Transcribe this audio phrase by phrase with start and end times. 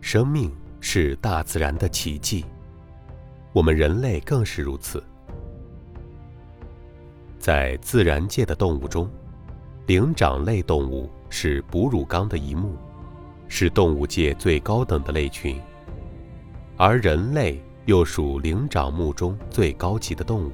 [0.00, 0.50] 生命
[0.80, 2.44] 是大自然的奇迹，
[3.52, 5.02] 我们人类更是如此。
[7.38, 9.08] 在自然界的动物中，
[9.86, 12.76] 灵长类动物是哺乳纲的一目，
[13.46, 15.60] 是动物界最高等的类群，
[16.76, 20.52] 而人类又属灵长目中最高级的动物。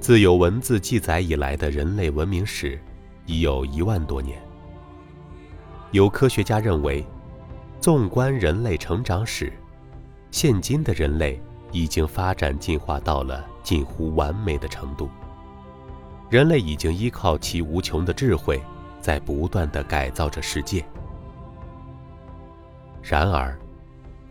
[0.00, 2.78] 自有文字记载以来的人类文明史，
[3.24, 4.38] 已有一万多年。
[5.94, 7.06] 有科学家认为，
[7.78, 9.52] 纵观人类成长史，
[10.32, 11.40] 现今的人类
[11.70, 15.08] 已经发展进化到了近乎完美的程度。
[16.28, 18.60] 人类已经依靠其无穷的智慧，
[19.00, 20.84] 在不断的改造着世界。
[23.00, 23.56] 然而，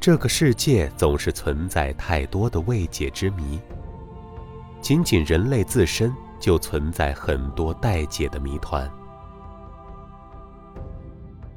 [0.02, 3.58] 这个世界总是存在太多的未解之谜。
[4.82, 8.92] 仅仅人类自身就存在很多待解的谜团。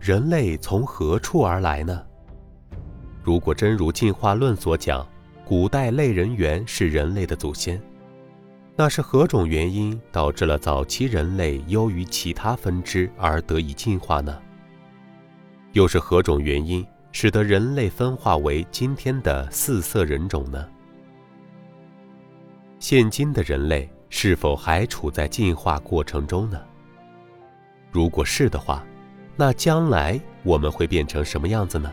[0.07, 2.01] 人类从何处而来呢？
[3.25, 5.05] 如果真如进化论所讲，
[5.45, 7.83] 古代类人猿是人类的祖先，
[8.77, 14.41] 那是何种原因导致了早期人类优于其他分支而得以进化呢？
[15.73, 20.69] 又是何种原因使得人类分化为今天的四色人种呢？
[22.79, 26.61] 现今的人类是否还处在进化过程中呢？
[27.91, 28.87] 如果是的话，
[29.37, 31.93] 那将来我们会变成什么样子呢？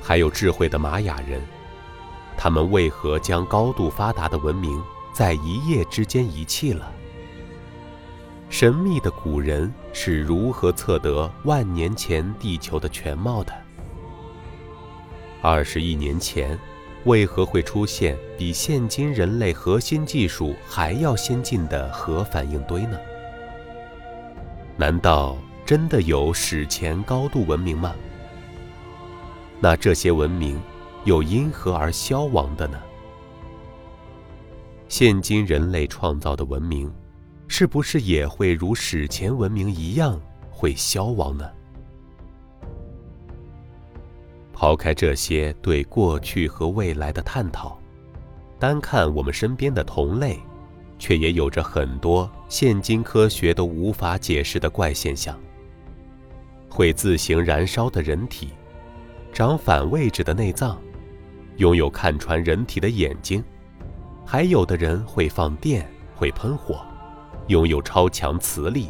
[0.00, 1.40] 还有智慧的玛雅人，
[2.36, 4.80] 他们为何将高度发达的文明
[5.12, 6.92] 在一夜之间遗弃了？
[8.48, 13.52] 神秘的古人是如何测得万年前地球的全貌的？
[15.42, 16.56] 二十亿年前，
[17.06, 22.96] 为何会出现比现今人类核心技术还要先进的核反应堆呢？
[24.76, 27.94] 难道真的有史前高度文明吗？
[29.60, 30.60] 那这些文明
[31.04, 32.78] 又因何而消亡的呢？
[34.88, 36.92] 现今人类创造的文明，
[37.48, 40.20] 是不是也会如史前文明一样
[40.50, 41.48] 会消亡呢？
[44.52, 47.78] 抛开这些对过去和未来的探讨，
[48.58, 50.38] 单看我们身边的同类。
[50.98, 55.38] 却也有着很多现今科学都无法解释的怪现象：
[56.68, 58.50] 会自行燃烧的人体，
[59.32, 60.80] 长反位置的内脏，
[61.56, 63.42] 拥有看穿人体的眼睛，
[64.24, 66.80] 还有的人会放电、会喷火，
[67.48, 68.88] 拥有超强磁力。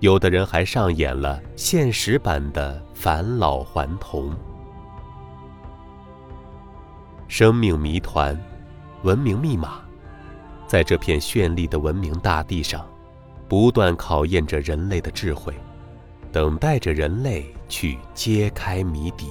[0.00, 4.34] 有的人还上演了现实版的返老还童。
[7.28, 8.38] 生命谜团，
[9.02, 9.85] 文明密码。
[10.66, 12.86] 在这片绚丽的文明大地上，
[13.48, 15.54] 不断考验着人类的智慧，
[16.32, 19.30] 等待着人类去揭开谜底。